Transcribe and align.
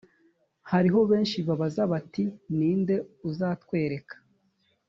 hariho 0.71 0.99
benshi 1.11 1.37
babaza 1.47 1.81
bati 1.91 2.23
ni 2.57 2.71
nde 2.79 2.95
uzatwereka 3.29 4.15